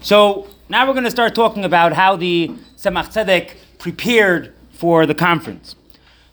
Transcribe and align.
So 0.00 0.48
now 0.68 0.86
we're 0.86 0.92
going 0.92 1.04
to 1.04 1.10
start 1.10 1.34
talking 1.34 1.64
about 1.64 1.92
how 1.92 2.14
the 2.14 2.48
Tzemach 2.76 3.12
Tzedek 3.12 3.54
prepared 3.78 4.54
for 4.70 5.06
the 5.06 5.14
conference. 5.14 5.74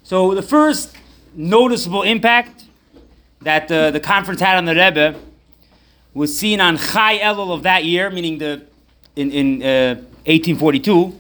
So 0.04 0.36
the 0.36 0.44
first 0.44 0.96
noticeable 1.34 2.04
impact 2.04 2.66
that 3.42 3.72
uh, 3.72 3.92
the 3.92 4.00
conference 4.00 4.40
had 4.40 4.58
on 4.58 4.66
the 4.66 4.76
Rebbe 4.76 5.20
was 6.14 6.38
seen 6.38 6.62
on 6.62 6.78
Chai 6.78 7.18
Elul 7.18 7.54
of 7.54 7.64
that 7.64 7.86
year, 7.86 8.10
meaning 8.10 8.38
the 8.38 8.66
in, 9.16 9.32
in 9.32 9.64
uh, 9.64 9.96
1842. 10.26 11.20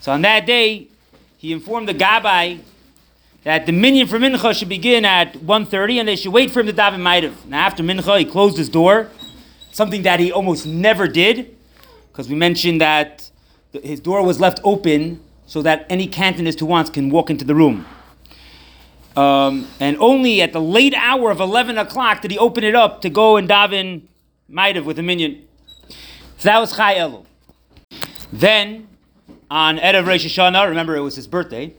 So 0.00 0.12
on 0.12 0.22
that 0.22 0.46
day, 0.46 0.88
he 1.38 1.52
informed 1.52 1.88
the 1.88 1.94
Gabbai 1.94 2.60
that 3.42 3.66
the 3.66 3.72
minyan 3.72 4.06
for 4.06 4.18
Mincha 4.18 4.56
should 4.56 4.68
begin 4.68 5.04
at 5.04 5.34
1.30 5.34 5.98
and 5.98 6.08
they 6.08 6.16
should 6.16 6.32
wait 6.32 6.50
for 6.50 6.60
him 6.60 6.66
to 6.66 6.72
daven 6.72 7.00
Ma'ariv. 7.00 7.46
Now 7.46 7.66
after 7.66 7.82
Mincha, 7.82 8.18
he 8.18 8.24
closed 8.24 8.56
his 8.56 8.68
door, 8.68 9.10
something 9.72 10.02
that 10.02 10.20
he 10.20 10.32
almost 10.32 10.66
never 10.66 11.08
did, 11.08 11.53
because 12.14 12.28
we 12.28 12.36
mentioned 12.36 12.80
that 12.80 13.28
his 13.82 13.98
door 13.98 14.24
was 14.24 14.38
left 14.38 14.60
open 14.62 15.20
so 15.46 15.62
that 15.62 15.84
any 15.90 16.06
Cantonist 16.06 16.60
who 16.60 16.66
wants 16.66 16.88
can 16.88 17.10
walk 17.10 17.28
into 17.28 17.44
the 17.44 17.56
room. 17.56 17.84
Um, 19.16 19.66
and 19.80 19.96
only 19.98 20.40
at 20.40 20.52
the 20.52 20.60
late 20.60 20.94
hour 20.94 21.32
of 21.32 21.40
11 21.40 21.76
o'clock 21.76 22.22
did 22.22 22.30
he 22.30 22.38
open 22.38 22.62
it 22.62 22.76
up 22.76 23.00
to 23.00 23.10
go 23.10 23.36
and 23.36 23.48
daven 23.48 24.02
Ma'ariv 24.48 24.84
with 24.84 25.00
a 25.00 25.02
minyan. 25.02 25.42
So 26.38 26.44
that 26.44 26.60
was 26.60 26.76
Chai 26.76 26.94
Elul. 26.94 27.26
Then, 28.32 28.86
on 29.50 29.78
Erev 29.78 30.06
Rosh 30.06 30.24
Hashanah, 30.24 30.68
remember 30.68 30.94
it 30.94 31.00
was 31.00 31.16
his 31.16 31.26
birthday, 31.26 31.74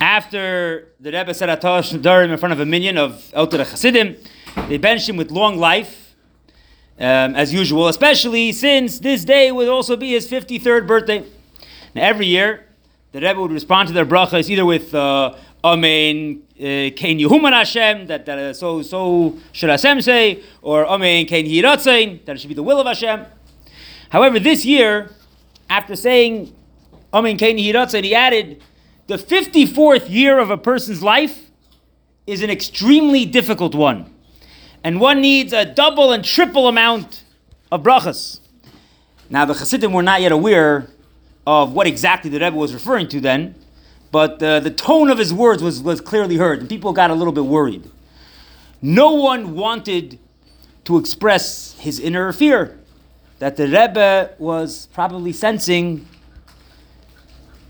after 0.00 0.88
the 0.98 1.12
Rebbe 1.12 1.32
said 1.32 1.48
Atash 1.48 1.96
Nadarim 1.96 2.30
in 2.30 2.38
front 2.38 2.52
of 2.52 2.58
a 2.58 2.66
minyan 2.66 2.98
of 2.98 3.30
Elter 3.36 3.64
Chassidim, 3.64 4.16
they 4.68 4.78
benched 4.78 5.08
him 5.08 5.16
with 5.16 5.30
long 5.30 5.58
life, 5.58 6.03
um, 6.98 7.34
as 7.34 7.52
usual, 7.52 7.88
especially 7.88 8.52
since 8.52 8.98
this 8.98 9.24
day 9.24 9.50
would 9.50 9.68
also 9.68 9.96
be 9.96 10.12
his 10.12 10.28
53rd 10.28 10.86
birthday. 10.86 11.24
Now, 11.94 12.02
every 12.02 12.26
year, 12.26 12.66
the 13.12 13.20
Rebbe 13.20 13.40
would 13.40 13.52
respond 13.52 13.88
to 13.88 13.94
their 13.94 14.06
brachas 14.06 14.48
either 14.48 14.64
with 14.64 14.94
uh, 14.94 15.34
Amen, 15.62 16.42
Kein 16.56 17.18
Yehuman 17.18 17.52
Hashem, 17.52 18.06
that, 18.06 18.26
that 18.26 18.38
uh, 18.38 18.52
so 18.52 18.82
so 18.82 19.38
should 19.52 19.70
Hashem 19.70 20.02
say, 20.02 20.42
or 20.62 20.86
Amen, 20.86 21.26
Kein 21.26 21.46
Yiratzain, 21.46 22.24
that 22.24 22.36
it 22.36 22.40
should 22.40 22.48
be 22.48 22.54
the 22.54 22.62
will 22.62 22.80
of 22.80 22.86
Hashem. 22.86 23.24
However, 24.10 24.38
this 24.38 24.64
year, 24.64 25.10
after 25.70 25.96
saying 25.96 26.54
Amen, 27.12 27.36
Kein 27.36 27.56
Yiratzain, 27.56 28.04
he 28.04 28.14
added, 28.14 28.62
the 29.06 29.16
54th 29.16 30.08
year 30.08 30.38
of 30.38 30.50
a 30.50 30.56
person's 30.56 31.02
life 31.02 31.50
is 32.26 32.42
an 32.42 32.50
extremely 32.50 33.24
difficult 33.24 33.74
one. 33.74 34.13
And 34.84 35.00
one 35.00 35.22
needs 35.22 35.54
a 35.54 35.64
double 35.64 36.12
and 36.12 36.22
triple 36.22 36.68
amount 36.68 37.24
of 37.72 37.82
brachas. 37.82 38.40
Now, 39.30 39.46
the 39.46 39.54
Hasidim 39.54 39.94
were 39.94 40.02
not 40.02 40.20
yet 40.20 40.30
aware 40.30 40.88
of 41.46 41.72
what 41.72 41.86
exactly 41.86 42.30
the 42.30 42.38
Rebbe 42.38 42.54
was 42.54 42.74
referring 42.74 43.08
to 43.08 43.20
then, 43.20 43.54
but 44.12 44.42
uh, 44.42 44.60
the 44.60 44.70
tone 44.70 45.10
of 45.10 45.16
his 45.16 45.32
words 45.32 45.62
was, 45.62 45.82
was 45.82 46.02
clearly 46.02 46.36
heard, 46.36 46.60
and 46.60 46.68
people 46.68 46.92
got 46.92 47.10
a 47.10 47.14
little 47.14 47.32
bit 47.32 47.46
worried. 47.46 47.90
No 48.82 49.14
one 49.14 49.54
wanted 49.54 50.18
to 50.84 50.98
express 50.98 51.74
his 51.78 51.98
inner 51.98 52.30
fear 52.34 52.78
that 53.38 53.56
the 53.56 53.64
Rebbe 53.64 54.34
was 54.38 54.86
probably 54.92 55.32
sensing 55.32 56.06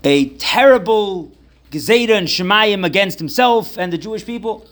a 0.03 0.29
terrible 0.31 1.31
Gezeda 1.71 2.11
and 2.11 2.27
Shemayim 2.27 2.85
against 2.85 3.19
himself 3.19 3.77
and 3.77 3.91
the 3.91 3.97
Jewish 3.97 4.25
people. 4.25 4.67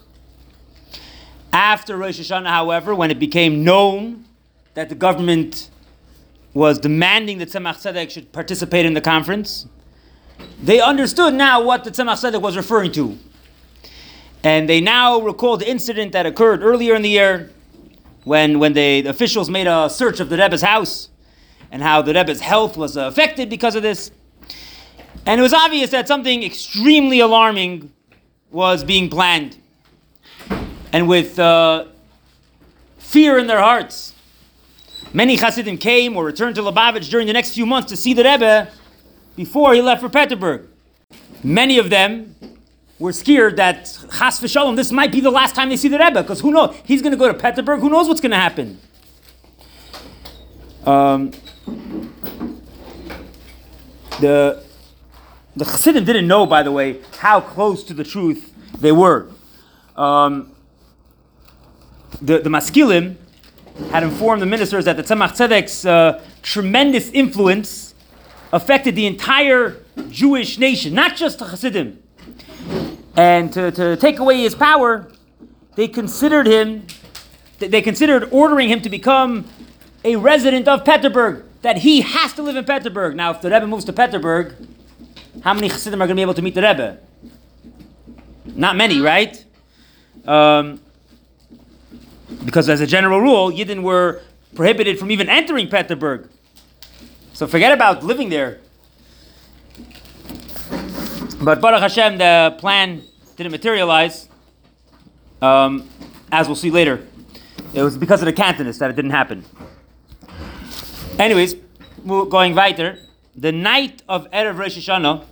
After 1.74 1.98
Rosh 1.98 2.20
Hashanah, 2.20 2.46
however, 2.50 2.94
when 2.94 3.10
it 3.10 3.18
became 3.18 3.64
known 3.64 4.26
that 4.76 4.90
the 4.90 4.96
government 4.96 5.72
was 6.54 6.78
demanding 6.78 7.40
that 7.40 7.50
Tzemach 7.50 7.78
Tzedek 7.82 8.12
should 8.12 8.32
participate 8.32 8.86
in 8.86 8.94
the 8.94 9.02
conference, 9.02 9.66
they 10.62 10.80
understood 10.80 11.34
now 11.34 11.64
what 11.64 11.84
the 11.84 11.90
Tzemach 11.90 12.22
Tzedek 12.22 12.40
was 12.44 12.56
referring 12.56 12.92
to. 12.92 13.18
And 14.44 14.70
they 14.70 14.82
now 14.82 15.20
recalled 15.20 15.62
the 15.62 15.68
incident 15.68 16.12
that 16.12 16.28
occurred 16.28 16.62
earlier 16.62 16.94
in 16.94 17.02
the 17.02 17.10
year 17.10 17.50
when, 18.24 18.60
when 18.60 18.74
they, 18.74 19.02
the 19.02 19.10
officials 19.10 19.50
made 19.50 19.66
a 19.66 19.90
search 19.90 20.20
of 20.20 20.30
the 20.30 20.38
Rebbe's 20.38 20.62
house 20.62 21.10
and 21.72 21.82
how 21.82 22.04
the 22.04 22.14
Rebbe's 22.14 22.42
health 22.42 22.78
was 22.78 22.98
affected 22.98 23.50
because 23.50 23.74
of 23.74 23.82
this. 23.82 24.12
And 25.26 25.40
it 25.40 25.42
was 25.42 25.56
obvious 25.56 25.90
that 25.90 26.08
something 26.08 26.44
extremely 26.44 27.20
alarming 27.20 27.92
was 28.52 28.84
being 28.84 29.10
planned. 29.10 29.58
And 30.94 31.10
with 31.10 31.40
uh, 31.40 31.86
fear 33.00 33.40
in 33.40 33.48
their 33.48 33.60
hearts, 33.60 34.14
many 35.12 35.36
Hasidim 35.36 35.80
came 35.80 36.16
or 36.16 36.24
returned 36.24 36.56
to 36.56 36.62
Lubavitch 36.62 37.10
during 37.10 37.26
the 37.26 37.34
next 37.34 37.56
few 37.56 37.66
months 37.66 37.90
to 37.90 37.98
see 37.98 38.14
the 38.14 38.24
Rebbe 38.24 38.70
before 39.36 39.74
he 39.74 39.82
left 39.82 40.02
for 40.02 40.10
Petersburg. 40.10 40.68
Many 41.44 41.80
of 41.80 41.90
them 41.90 42.36
were 43.00 43.12
scared 43.12 43.58
that 43.58 43.86
Chas 43.86 44.40
v'shalom, 44.40 44.76
this 44.76 44.92
might 44.92 45.12
be 45.12 45.20
the 45.20 45.32
last 45.32 45.56
time 45.56 45.70
they 45.70 45.78
see 45.78 45.88
the 45.88 45.98
Rebbe, 45.98 46.22
because 46.22 46.40
who 46.42 46.52
knows? 46.52 46.76
He's 46.86 47.02
going 47.02 47.12
to 47.12 47.18
go 47.18 47.28
to 47.28 47.34
Petersburg. 47.34 47.80
Who 47.80 47.90
knows 47.90 48.08
what's 48.08 48.22
going 48.22 48.32
to 48.32 48.38
happen? 48.38 48.80
Um, 50.86 51.32
the 54.22 54.64
the 55.56 55.66
Chassidim 55.66 56.06
didn't 56.06 56.28
know, 56.28 56.46
by 56.46 56.62
the 56.62 56.72
way, 56.72 57.02
how 57.18 57.42
close 57.42 57.84
to 57.86 57.94
the 57.94 58.04
truth 58.04 58.54
they 58.80 58.92
were. 58.92 59.30
Um, 59.96 60.53
the, 62.22 62.40
the 62.40 62.50
Maskilim 62.50 63.16
had 63.92 64.04
informed 64.04 64.42
the 64.42 64.46
ministers 64.46 64.86
that 64.86 64.98
the 64.98 65.04
Tzemach 65.04 65.32
Tzedek's 65.32 65.86
uh, 65.86 66.24
tremendous 66.42 67.10
influence 67.12 67.94
affected 68.52 68.96
the 68.96 69.06
entire 69.06 69.78
Jewish 70.10 70.58
nation, 70.60 70.94
not 70.94 71.16
just 71.16 71.40
the 71.40 71.46
Chassidim. 71.46 72.02
And 73.16 73.52
to, 73.54 73.72
to 73.72 73.96
take 73.98 74.20
away 74.20 74.42
his 74.42 74.56
power, 74.56 75.12
they 75.76 75.88
considered 75.88 76.48
him, 76.48 76.86
they 77.60 77.82
considered 77.82 78.30
ordering 78.32 78.70
him 78.70 78.82
to 78.82 78.90
become 78.90 79.46
a 80.04 80.16
resident 80.16 80.68
of 80.68 80.86
Petersburg, 80.86 81.46
that 81.62 81.78
he 81.78 82.02
has 82.02 82.34
to 82.34 82.44
live 82.44 82.56
in 82.56 82.66
Petersburg. 82.66 83.16
Now, 83.16 83.32
if 83.32 83.42
the 83.42 83.50
Rebbe 83.50 83.66
moves 83.66 83.86
to 83.86 83.94
Petersburg, 83.94 84.54
how 85.42 85.54
many 85.54 85.70
Chassidim 85.70 86.02
are 86.02 86.06
going 86.06 86.16
to 86.16 86.20
be 86.20 86.22
able 86.22 86.34
to 86.34 86.42
meet 86.42 86.56
the 86.56 86.62
Rebbe? 86.62 87.00
Not 88.46 88.76
many, 88.76 89.00
right? 89.00 89.44
Um, 90.26 90.80
because 92.46 92.70
as 92.70 92.82
a 92.82 92.88
general 92.88 93.20
rule, 93.20 93.52
Yidden 93.52 93.84
were 93.84 94.22
prohibited 94.56 95.00
from 95.00 95.12
even 95.12 95.30
entering 95.30 95.68
Petersburg. 95.68 96.30
So 97.34 97.48
forget 97.48 97.72
about 97.72 98.04
living 98.04 98.30
there. 98.30 98.60
But 101.42 101.60
Baruch 101.60 101.82
Hashem, 101.82 102.18
the 102.18 102.56
plan 102.60 103.02
didn't 103.36 103.52
materialize, 103.52 104.30
um, 105.42 105.90
as 106.32 106.48
we'll 106.48 106.56
see 106.56 106.72
later. 106.72 107.06
It 107.74 107.82
was 107.82 107.98
because 107.98 108.22
of 108.22 108.28
the 108.28 108.34
Cantonists 108.34 108.78
that 108.80 108.90
it 108.90 108.96
didn't 108.96 109.12
happen. 109.12 109.44
Anyways, 111.20 111.56
going 112.06 112.56
weiter 112.56 113.00
the 113.36 113.52
night 113.52 114.04
of 114.08 114.30
Erev 114.32 114.58
Rosh 114.58 114.78
Hashanah, 114.78 115.26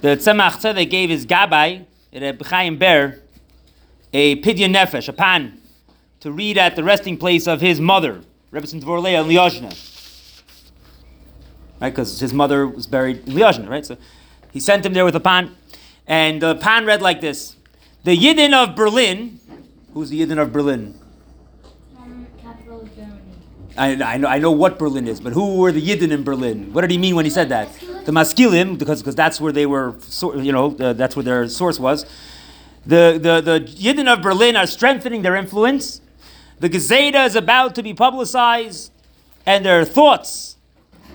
the 0.00 0.08
Tzemach 0.08 0.52
Tzedek 0.52 0.90
gave 0.90 1.10
his 1.10 1.26
Gabbai, 1.26 1.86
Reb 2.12 2.44
Chaim 2.46 2.78
Ber, 2.78 3.20
a 4.12 4.40
pidyon 4.42 4.74
nefesh, 4.74 5.08
a 5.08 5.12
pan, 5.12 5.60
to 6.26 6.32
read 6.32 6.58
at 6.58 6.74
the 6.74 6.82
resting 6.82 7.16
place 7.16 7.46
of 7.46 7.60
his 7.60 7.80
mother, 7.80 8.20
Rebbe 8.50 8.66
Dvor 8.66 9.00
Leah 9.00 9.22
in 9.22 9.28
Liozhna. 9.28 9.70
Right, 11.80 11.90
because 11.90 12.18
his 12.18 12.34
mother 12.34 12.66
was 12.66 12.88
buried 12.88 13.28
in 13.28 13.34
Liozhna, 13.34 13.68
right? 13.68 13.86
So 13.86 13.96
he 14.50 14.58
sent 14.58 14.84
him 14.84 14.92
there 14.92 15.04
with 15.04 15.14
a 15.14 15.20
pan, 15.20 15.54
and 16.04 16.42
the 16.42 16.56
pan 16.56 16.84
read 16.84 17.00
like 17.00 17.20
this: 17.20 17.54
The 18.02 18.16
Yidden 18.16 18.52
of 18.54 18.74
Berlin, 18.74 19.38
who's 19.94 20.10
the 20.10 20.20
Yidden 20.20 20.42
of 20.42 20.52
Berlin? 20.52 20.98
Capital 22.42 22.80
of 22.80 22.96
Germany. 22.96 23.20
I, 23.78 24.02
I, 24.02 24.16
know, 24.16 24.26
I 24.26 24.38
know 24.40 24.50
what 24.50 24.80
Berlin 24.80 25.06
is, 25.06 25.20
but 25.20 25.32
who 25.32 25.58
were 25.58 25.70
the 25.70 25.80
Yidden 25.80 26.10
in 26.10 26.24
Berlin? 26.24 26.72
What 26.72 26.80
did 26.80 26.90
he 26.90 26.98
mean 26.98 27.14
when 27.14 27.24
he 27.24 27.30
said 27.30 27.50
that? 27.50 27.68
The 28.04 28.10
Maskilim, 28.10 28.78
because, 28.78 29.00
because 29.00 29.14
that's 29.14 29.40
where 29.40 29.52
they 29.52 29.66
were, 29.66 29.94
you 30.34 30.50
know, 30.50 30.76
uh, 30.78 30.92
that's 30.92 31.14
where 31.14 31.22
their 31.22 31.46
source 31.46 31.78
was. 31.78 32.04
The, 32.84 33.20
the, 33.22 33.40
the 33.40 33.60
Yidden 33.64 34.12
of 34.12 34.22
Berlin 34.22 34.56
are 34.56 34.66
strengthening 34.66 35.22
their 35.22 35.36
influence. 35.36 36.00
The 36.58 36.70
Gezeda 36.70 37.26
is 37.26 37.36
about 37.36 37.74
to 37.74 37.82
be 37.82 37.92
publicized, 37.92 38.92
and 39.44 39.64
their 39.64 39.84
thoughts 39.84 40.56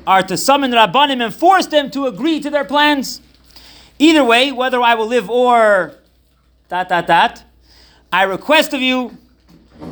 are 0.06 0.22
to 0.24 0.38
summon 0.38 0.72
Rabbanim 0.72 1.24
and 1.24 1.34
force 1.34 1.68
them 1.68 1.90
to 1.92 2.06
agree 2.06 2.40
to 2.40 2.50
their 2.50 2.66
plans. 2.66 3.22
Either 3.98 4.24
way, 4.24 4.52
whether 4.52 4.82
I 4.82 4.96
will 4.96 5.08
live 5.08 5.30
or 5.30 5.96
that, 6.70 6.90
that, 6.90 7.08
that, 7.08 7.44
I 8.12 8.24
request 8.24 8.74
of 8.74 8.82
you 8.82 9.18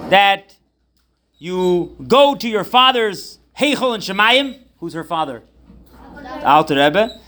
that 0.10 0.56
you 1.38 1.96
go 2.08 2.36
to 2.36 2.48
your 2.48 2.64
father's 2.64 3.40
Heichel 3.58 3.94
and 3.94 4.04
Shemayim, 4.04 4.60
who's 4.80 4.94
her 4.94 5.04
father? 5.04 5.44
Alter 6.44 6.76
Rebbe, 6.76 7.20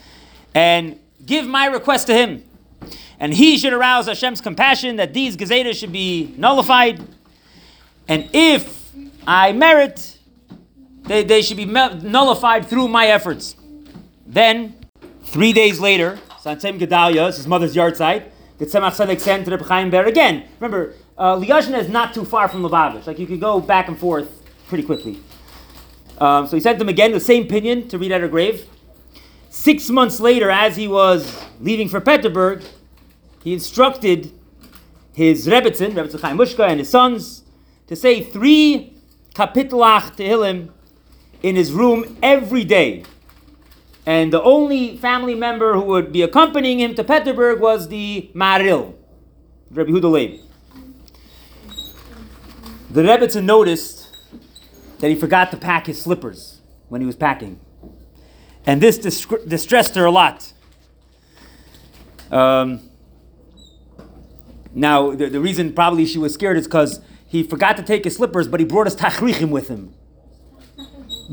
and 0.54 1.00
give 1.26 1.46
my 1.48 1.66
request 1.66 2.08
to 2.08 2.14
him. 2.14 2.44
And 3.20 3.34
he 3.34 3.58
should 3.58 3.74
arouse 3.74 4.08
Hashem's 4.08 4.42
compassion 4.42 4.96
that 4.98 5.14
these 5.14 5.38
gazetas 5.38 5.76
should 5.76 5.92
be 5.92 6.34
nullified. 6.38 7.02
And 8.12 8.30
if 8.34 8.92
I 9.26 9.54
merit 9.54 10.20
they, 11.04 11.24
they 11.24 11.42
should 11.42 11.56
be 11.56 11.64
nullified 11.64 12.66
through 12.66 12.90
my 12.90 13.08
efforts. 13.08 13.56
Then, 14.28 14.76
three 15.24 15.54
days 15.54 15.80
later, 15.80 16.20
Santem 16.44 16.78
Gedalia, 16.78 17.28
his 17.28 17.48
mother's 17.48 17.74
yahrzeit, 17.74 18.26
the 18.58 18.66
Tzemach 18.66 18.98
Tzedek 18.98 19.22
sent 19.22 19.46
the 19.46 19.58
Chaim 19.64 19.90
Ber 19.90 20.04
again. 20.04 20.44
Remember, 20.60 20.94
uh, 21.18 21.38
Liozhna 21.38 21.80
is 21.80 21.88
not 21.88 22.14
too 22.14 22.26
far 22.26 22.50
from 22.50 22.64
Lubavitch. 22.64 23.08
Like 23.08 23.18
you 23.18 23.26
could 23.26 23.40
go 23.40 23.62
back 23.62 23.88
and 23.88 23.98
forth 23.98 24.30
pretty 24.68 24.84
quickly. 24.84 25.18
Um, 26.18 26.48
so 26.48 26.58
he 26.58 26.62
sent 26.62 26.80
them 26.80 26.90
again 26.90 27.14
the 27.14 27.20
same 27.22 27.48
pidyon 27.48 27.90
to 27.92 27.98
read 27.98 28.12
at 28.12 28.20
her 28.20 28.28
grave. 28.28 28.68
Six 29.50 29.90
months 29.90 30.20
later, 30.20 30.52
as 30.52 30.76
he 30.76 30.86
was 30.86 31.42
leaving 31.62 31.88
for 31.88 32.02
Peterburg, 32.02 32.62
he 33.42 33.54
instructed 33.54 34.34
his 35.14 35.48
Rebbetzin, 35.48 35.94
Rebbetzin 35.94 36.20
Chaya 36.20 36.36
Mushka, 36.36 36.68
and 36.68 36.80
his 36.80 36.90
sons 36.90 37.41
to 37.92 37.98
say 37.98 38.24
three 38.24 38.96
kapitlach 39.36 40.16
Tehillim 40.16 40.70
in 41.44 41.58
his 41.58 41.74
room 41.74 42.18
every 42.24 42.64
day. 42.64 43.04
And 44.06 44.32
the 44.32 44.42
only 44.42 44.96
family 44.96 45.36
member 45.36 45.74
who 45.74 45.82
would 45.82 46.14
be 46.14 46.22
accompanying 46.22 46.80
him 46.80 46.96
to 46.96 47.04
Peterburg 47.04 47.60
was 47.60 47.90
the 47.90 48.32
Maharil, 48.34 48.94
Rabbi 49.70 49.92
Huda 49.92 50.10
Leib. 50.10 50.40
The 52.92 53.02
Rebbetzin 53.02 53.44
noticed 53.44 54.08
that 55.00 55.10
he 55.10 55.16
forgot 55.18 55.52
to 55.52 55.58
pack 55.58 55.88
his 55.88 56.02
slippers 56.02 56.62
when 56.88 57.02
he 57.02 57.06
was 57.06 57.18
packing. 57.18 57.60
And 58.66 58.80
this 58.80 58.98
distressed 58.98 59.96
her 59.96 60.06
a 60.06 60.12
lot. 60.12 60.54
Um, 62.32 62.90
now, 64.74 65.12
the, 65.12 65.28
the 65.28 65.42
reason 65.42 65.74
probably 65.74 66.06
she 66.06 66.20
was 66.20 66.34
scared 66.34 66.56
is 66.56 66.68
because 66.68 67.02
he 67.32 67.44
forgot 67.44 67.78
to 67.78 67.84
take 67.84 68.04
his 68.04 68.18
slippers, 68.18 68.50
but 68.50 68.60
he 68.60 68.66
brought 68.66 68.88
his 68.88 68.96
tachrichim 68.98 69.52
with 69.52 69.70
him. 69.70 69.94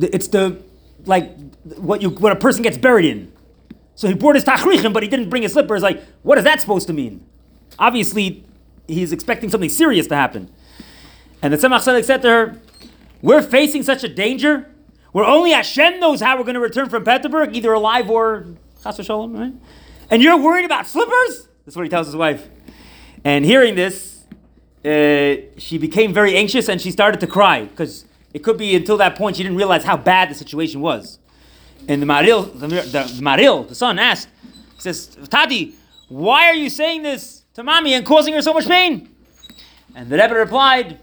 It's 0.00 0.28
the, 0.28 0.62
like, 1.06 1.36
what 1.76 2.00
you 2.00 2.10
what 2.10 2.30
a 2.30 2.36
person 2.36 2.62
gets 2.62 2.78
buried 2.78 3.04
in. 3.04 3.32
So 3.96 4.06
he 4.06 4.14
brought 4.14 4.36
his 4.36 4.44
tachrichim, 4.44 4.92
but 4.92 5.02
he 5.02 5.08
didn't 5.08 5.28
bring 5.28 5.42
his 5.42 5.54
slippers. 5.54 5.82
Like, 5.82 6.00
what 6.22 6.38
is 6.38 6.44
that 6.44 6.60
supposed 6.60 6.86
to 6.86 6.92
mean? 6.92 7.26
Obviously, 7.80 8.44
he's 8.86 9.12
expecting 9.12 9.50
something 9.50 9.68
serious 9.68 10.06
to 10.06 10.14
happen. 10.14 10.52
And 11.42 11.52
the 11.52 11.56
Tzemach 11.56 11.80
Tzedek 11.80 12.04
said 12.04 12.22
to 12.22 12.28
her, 12.28 12.60
"We're 13.20 13.42
facing 13.42 13.82
such 13.82 14.04
a 14.04 14.08
danger. 14.08 14.70
Where 15.10 15.24
only 15.24 15.50
Hashem 15.50 15.98
knows 15.98 16.20
how 16.20 16.36
we're 16.36 16.44
going 16.44 16.54
to 16.54 16.60
return 16.60 16.88
from 16.88 17.02
Peterburg, 17.02 17.56
either 17.56 17.72
alive 17.72 18.08
or 18.08 18.46
chas 18.84 18.98
v'sholem, 18.98 19.36
right? 19.36 19.52
And 20.10 20.22
you're 20.22 20.36
worried 20.36 20.64
about 20.64 20.86
slippers? 20.86 21.48
That's 21.64 21.74
what 21.74 21.82
he 21.82 21.88
tells 21.88 22.06
his 22.06 22.14
wife. 22.14 22.48
And 23.24 23.44
hearing 23.44 23.74
this, 23.74 24.17
uh, 24.88 25.36
she 25.58 25.76
became 25.76 26.14
very 26.14 26.34
anxious 26.34 26.68
and 26.68 26.80
she 26.80 26.90
started 26.90 27.20
to 27.20 27.26
cry 27.26 27.64
because 27.64 28.06
it 28.32 28.40
could 28.40 28.56
be 28.56 28.74
until 28.74 28.96
that 28.96 29.16
point 29.16 29.36
she 29.36 29.42
didn't 29.42 29.58
realize 29.58 29.84
how 29.84 29.96
bad 29.96 30.30
the 30.30 30.34
situation 30.34 30.80
was. 30.80 31.18
And 31.88 32.00
the 32.00 32.06
Maharil, 32.06 32.52
the, 32.58 32.68
the, 32.68 32.82
the 33.16 33.22
Maharil, 33.22 33.68
the 33.68 33.74
son, 33.74 33.98
asked, 33.98 34.28
he 34.76 34.80
says, 34.80 35.16
Tati, 35.28 35.74
why 36.08 36.46
are 36.46 36.54
you 36.54 36.70
saying 36.70 37.02
this 37.02 37.44
to 37.54 37.62
mommy 37.62 37.92
and 37.92 38.06
causing 38.06 38.32
her 38.32 38.40
so 38.40 38.54
much 38.54 38.66
pain? 38.66 39.14
And 39.94 40.08
the 40.08 40.16
Rebbe 40.16 40.34
replied, 40.34 40.98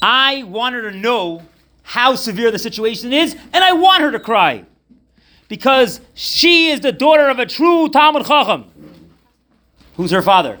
I 0.00 0.42
want 0.44 0.74
her 0.74 0.90
to 0.90 0.96
know 0.96 1.42
how 1.82 2.14
severe 2.14 2.50
the 2.50 2.58
situation 2.58 3.12
is, 3.12 3.36
and 3.52 3.62
I 3.62 3.72
want 3.72 4.02
her 4.02 4.12
to 4.12 4.20
cry. 4.20 4.64
Because 5.48 6.00
she 6.14 6.70
is 6.70 6.80
the 6.80 6.92
daughter 6.92 7.28
of 7.28 7.38
a 7.38 7.44
true 7.44 7.88
Talmud 7.88 8.24
Chacham. 8.24 8.64
Who's 9.96 10.10
her 10.10 10.22
father? 10.22 10.58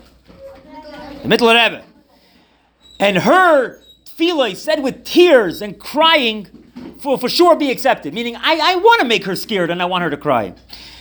The 1.22 1.28
Mittler 1.28 1.54
Rebbe. 1.54 1.84
And 3.02 3.18
her 3.18 3.82
tefillah 4.04 4.54
said 4.54 4.80
with 4.80 5.02
tears 5.02 5.60
and 5.60 5.76
crying 5.76 6.46
for, 7.00 7.18
for 7.18 7.28
sure 7.28 7.56
be 7.56 7.68
accepted. 7.72 8.14
Meaning, 8.14 8.36
I, 8.36 8.60
I 8.62 8.76
want 8.76 9.00
to 9.00 9.06
make 9.08 9.24
her 9.24 9.34
scared 9.34 9.70
and 9.70 9.82
I 9.82 9.86
want 9.86 10.04
her 10.04 10.10
to 10.10 10.16
cry. 10.16 10.54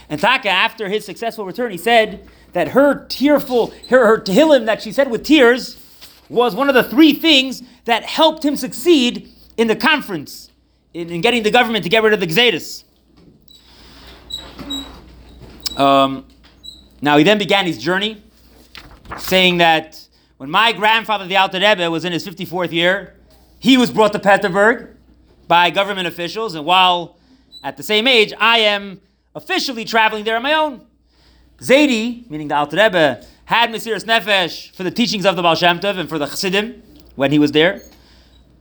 And 0.10 0.20
Taka, 0.20 0.50
after 0.50 0.90
his 0.90 1.06
successful 1.06 1.46
return, 1.46 1.70
he 1.70 1.78
said 1.78 2.28
that 2.54 2.70
her 2.70 3.06
tearful, 3.06 3.68
her, 3.90 4.08
her 4.08 4.20
tehillim 4.20 4.66
that 4.66 4.82
she 4.82 4.92
said 4.92 5.12
with 5.12 5.24
tears 5.24 5.78
was 6.28 6.56
one 6.56 6.70
of 6.70 6.74
the 6.74 6.84
three 6.84 7.14
things 7.14 7.62
that 7.86 8.04
helped 8.04 8.44
him 8.44 8.58
succeed 8.58 9.30
in 9.56 9.68
the 9.68 9.76
conference, 9.76 10.50
in, 10.96 11.12
in 11.12 11.22
getting 11.22 11.44
the 11.44 11.52
government 11.52 11.84
to 11.84 11.90
get 11.90 12.02
rid 12.02 12.14
of 12.14 12.20
the 12.20 12.26
Gzedis. 12.26 12.84
Um, 15.80 16.26
now, 17.00 17.18
he 17.18 17.24
then 17.24 17.38
began 17.38 17.68
his 17.68 17.78
journey, 17.78 18.24
saying 19.20 19.60
that 19.60 20.08
when 20.42 20.50
my 20.50 20.72
grandfather, 20.72 21.28
the 21.28 21.38
Alter 21.38 21.60
Rebbe, 21.60 21.92
was 21.92 22.04
in 22.04 22.12
his 22.12 22.28
54th 22.28 22.72
year, 22.72 23.14
he 23.60 23.78
was 23.78 23.92
brought 23.92 24.12
to 24.14 24.18
Peterburg 24.18 24.88
by 25.48 25.70
government 25.70 26.08
officials, 26.08 26.56
and 26.56 26.66
while 26.66 27.16
at 27.64 27.78
the 27.78 27.84
same 27.84 28.08
age, 28.08 28.34
I 28.40 28.58
am 28.58 29.02
officially 29.36 29.86
traveling 29.86 30.24
there 30.24 30.38
on 30.38 30.42
my 30.42 30.54
own. 30.54 30.84
Zaidi, 31.60 32.28
meaning 32.28 32.48
the 32.48 32.56
Alter 32.56 32.78
Rebbe, 32.78 33.24
had 33.46 33.70
Mesiras 33.70 34.04
Nefesh 34.04 34.76
for 34.76 34.82
the 34.82 34.90
teachings 34.90 35.28
of 35.28 35.36
the 35.36 35.44
Baal 35.44 35.54
Shem 35.54 35.80
Tov 35.80 36.00
and 36.00 36.10
for 36.10 36.18
the 36.18 36.26
Chassidim 36.26 36.82
when 37.16 37.32
he 37.32 37.38
was 37.38 37.52
there. 37.52 37.84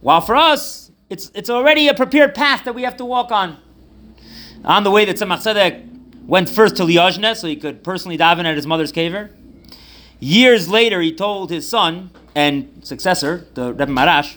While 0.03 0.21
for 0.21 0.37
us, 0.37 0.91
it's, 1.09 1.33
it's 1.35 1.49
already 1.49 1.89
a 1.89 1.95
prepared 1.95 2.35
path 2.35 2.65
that 2.65 2.75
we 2.75 2.83
have 2.83 2.99
to 2.99 3.07
walk 3.07 3.33
on. 3.33 3.57
On 4.67 4.85
the 4.85 4.91
way 4.91 5.07
that 5.07 5.17
Tzemach 5.17 5.39
Tzedek 5.39 6.27
went 6.27 6.51
first 6.51 6.77
to 6.77 6.83
Liozhna 6.83 7.35
so 7.35 7.47
he 7.47 7.57
could 7.57 7.83
personally 7.83 8.19
daven 8.19 8.45
at 8.45 8.57
his 8.57 8.67
mother's 8.67 8.93
kever. 8.93 9.31
Years 10.21 10.69
later, 10.69 11.01
he 11.01 11.15
told 11.15 11.51
his 11.51 11.67
son 11.67 12.11
and 12.35 12.81
successor, 12.83 13.47
the 13.55 13.73
Rebbe 13.73 13.87
Maharash, 13.91 14.37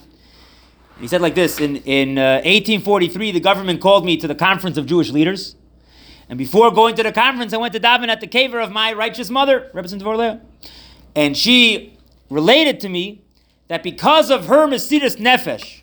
he 1.00 1.08
said 1.08 1.22
like 1.22 1.36
this 1.36 1.60
In, 1.60 1.78
in 1.78 2.18
uh, 2.18 2.42
1843, 2.46 3.32
the 3.32 3.40
government 3.42 3.82
called 3.82 4.06
me 4.06 4.16
to 4.18 4.28
the 4.28 4.36
conference 4.36 4.78
of 4.78 4.86
Jewish 4.86 5.10
leaders. 5.10 5.56
And 6.30 6.38
before 6.38 6.72
going 6.72 6.96
to 6.96 7.04
the 7.04 7.12
conference, 7.12 7.54
I 7.54 7.58
went 7.58 7.74
to 7.74 7.80
daven 7.82 8.08
at 8.08 8.22
the 8.22 8.28
kever 8.28 8.64
of 8.64 8.72
my 8.72 8.94
righteous 8.94 9.30
mother, 9.30 9.70
Rebbe 9.74 10.42
And 11.16 11.36
she 11.36 11.98
related 12.30 12.80
to 12.80 12.90
me 12.90 13.22
that 13.68 13.84
because 13.84 14.30
of 14.30 14.48
her 14.48 14.68
Mesiras 14.68 15.18
Nefesh, 15.18 15.82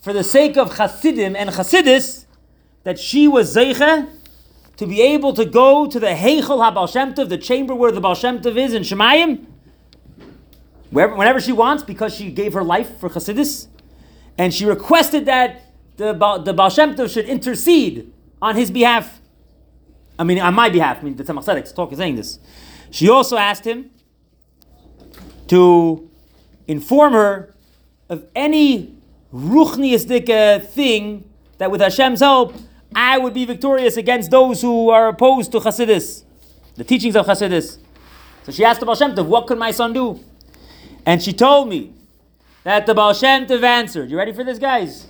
for 0.00 0.12
the 0.12 0.24
sake 0.24 0.56
of 0.56 0.76
Hasidim 0.76 1.36
and 1.36 1.50
Hasidis, 1.50 2.24
that 2.82 2.98
she 2.98 3.28
was 3.28 3.54
Zeicha 3.54 4.08
to 4.76 4.86
be 4.86 5.00
able 5.00 5.32
to 5.32 5.44
go 5.44 5.86
to 5.86 5.98
the 5.98 6.08
Heichel 6.08 6.58
HaBaal 6.58 6.90
Shem 6.90 7.14
Tov, 7.14 7.28
the 7.28 7.38
chamber 7.38 7.74
where 7.74 7.90
the 7.90 8.00
Baal 8.00 8.14
Shem 8.14 8.40
Tov 8.40 8.56
is 8.56 8.74
in 8.74 8.82
Shemayim, 8.82 9.46
wherever, 10.90 11.14
whenever 11.14 11.40
she 11.40 11.52
wants, 11.52 11.82
because 11.82 12.14
she 12.14 12.30
gave 12.30 12.52
her 12.52 12.62
life 12.62 12.98
for 12.98 13.08
Hasidis, 13.08 13.68
and 14.36 14.52
she 14.52 14.66
requested 14.66 15.24
that 15.26 15.62
the, 15.96 16.12
the 16.44 16.52
Baal 16.52 16.68
Shem 16.68 16.94
Tov 16.94 17.12
should 17.12 17.24
intercede 17.26 18.12
on 18.42 18.56
his 18.56 18.70
behalf. 18.70 19.20
I 20.18 20.24
mean, 20.24 20.38
on 20.40 20.54
my 20.54 20.68
behalf. 20.68 20.98
I 21.00 21.02
mean, 21.02 21.16
the 21.16 21.24
Tzemach 21.24 21.44
Tzedek's 21.44 21.72
talk 21.72 21.92
is 21.92 21.98
saying 21.98 22.16
this. 22.16 22.38
She 22.90 23.08
also 23.08 23.36
asked 23.36 23.66
him 23.66 23.90
to 25.48 26.10
inform 26.66 27.12
her 27.12 27.54
of 28.08 28.24
any 28.34 28.94
ruchniistic 29.32 30.64
thing 30.64 31.28
that 31.58 31.70
with 31.70 31.80
Hashem's 31.80 32.20
help, 32.20 32.54
I 32.96 33.18
would 33.18 33.34
be 33.34 33.44
victorious 33.44 33.98
against 33.98 34.30
those 34.30 34.62
who 34.62 34.88
are 34.88 35.08
opposed 35.08 35.52
to 35.52 35.60
Hasidus, 35.60 36.24
the 36.76 36.82
teachings 36.82 37.14
of 37.14 37.26
Hasidus. 37.26 37.76
So 38.44 38.52
she 38.52 38.64
asked 38.64 38.80
the 38.80 38.86
Baal 38.86 38.94
Shem 38.94 39.14
Tov, 39.14 39.26
what 39.26 39.46
could 39.46 39.58
my 39.58 39.70
son 39.70 39.92
do? 39.92 40.18
And 41.04 41.22
she 41.22 41.34
told 41.34 41.68
me 41.68 41.92
that 42.64 42.86
the 42.86 42.94
Baal 42.94 43.12
Shem 43.12 43.46
Tov 43.46 43.62
answered, 43.62 44.10
you 44.10 44.16
ready 44.16 44.32
for 44.32 44.44
this, 44.44 44.58
guys? 44.58 45.08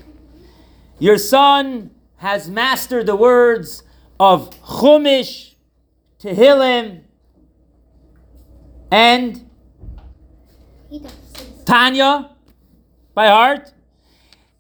Your 0.99 1.17
son 1.17 1.93
has 2.17 2.51
mastered 2.51 3.07
the 3.07 3.15
words 3.15 3.85
of 4.19 4.51
Chumash, 4.63 5.55
Tehillim, 6.19 7.03
and 8.91 9.49
Tanya 11.65 12.31
by 13.15 13.29
heart. 13.29 13.73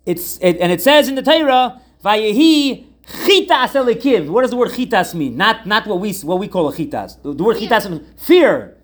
It's 0.05 0.39
it, 0.39 0.59
and 0.59 0.71
it 0.71 0.81
says 0.81 1.09
in 1.09 1.15
the 1.15 1.23
Torah, 1.23 1.81
"Vayehi 2.05 2.87
chitas 3.07 3.73
Elokim." 3.73 4.29
What 4.29 4.43
does 4.43 4.51
the 4.51 4.57
word 4.57 4.71
chitas 4.71 5.15
mean? 5.15 5.37
Not 5.37 5.67
not 5.67 5.87
what 5.87 6.01
we 6.01 6.13
what 6.15 6.39
we 6.39 6.49
call 6.49 6.69
a 6.69 6.73
chitas. 6.73 7.21
The, 7.23 7.33
the 7.35 7.43
word 7.43 7.57
chitas 7.57 7.89
means 7.91 8.07
fear. 8.17 8.77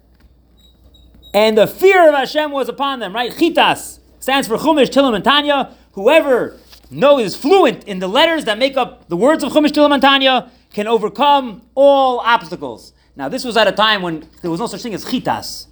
And 1.35 1.57
the 1.57 1.67
fear 1.67 2.09
of 2.09 2.15
Hashem 2.15 2.51
was 2.51 2.69
upon 2.69 2.99
them, 2.99 3.15
right? 3.15 3.33
Chitas 3.33 4.01
stands 4.19 4.47
for 4.47 4.59
Chumash, 4.59 4.91
Tilim, 4.91 5.15
and 5.15 5.25
Tanya. 5.25 5.75
Whoever 5.93 6.59
knows 6.91 7.23
is 7.23 7.37
fluent 7.37 7.85
in 7.85 8.01
the 8.01 8.09
letters 8.09 8.45
that 8.45 8.59
make 8.59 8.77
up 8.77 9.09
the 9.09 9.17
words 9.17 9.43
of 9.43 9.51
Chumash, 9.53 9.71
Tilim, 9.71 9.93
and 9.93 10.03
Tanya 10.03 10.51
can 10.75 10.87
overcome 10.87 11.63
all 11.75 12.21
obstacles. 12.21 12.93
Now, 13.17 13.29
this 13.29 13.45
was 13.45 13.57
at 13.57 13.67
a 13.67 13.73
time 13.73 14.03
when 14.03 14.29
there 14.41 14.51
was 14.51 14.61
no 14.61 14.67
such 14.67 14.83
thing 14.83 14.95
as 14.95 15.05
chitas, 15.05 15.67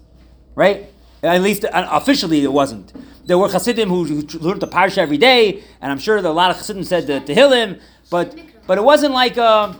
right? 0.55 0.87
At 1.23 1.41
least 1.43 1.65
uh, 1.65 1.89
officially 1.91 2.43
it 2.43 2.53
wasn't. 2.53 2.93
There 3.27 3.39
were 3.39 3.49
Hasidim 3.49 3.89
who, 3.89 4.05
who 4.05 4.39
learned 4.39 4.61
the 4.61 4.67
Parsha 4.67 4.99
every 4.99 5.19
day, 5.19 5.63
and 5.81 5.93
I'm 5.93 5.99
sure 5.99 6.21
that 6.21 6.29
a 6.29 6.33
lot 6.33 6.51
of 6.51 6.57
Hasidim 6.57 6.85
said 6.85 7.07
the 7.07 7.21
Tehillim, 7.21 7.81
but, 8.11 8.39
but 8.67 8.79
it 8.79 8.83
wasn't 8.85 9.15
like 9.15 9.37
a, 9.37 9.43
uh, 9.43 9.75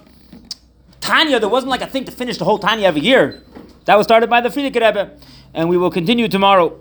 Tanya, 1.01 1.41
there 1.41 1.49
wasn't 1.49 1.71
like 1.71 1.81
a 1.83 1.87
thing 1.87 2.05
to 2.05 2.13
finish 2.13 2.39
the 2.39 2.45
whole 2.45 2.59
Tanya 2.59 2.87
every 2.87 3.01
year. 3.01 3.43
That 3.87 3.97
was 3.97 4.07
started 4.07 4.31
by 4.31 4.41
the 4.41 4.49
Frierdiker 4.49 4.87
Rebbe, 4.87 5.19
and 5.55 5.69
we 5.69 5.77
will 5.77 5.91
continue 5.91 6.29
tomorrow. 6.29 6.79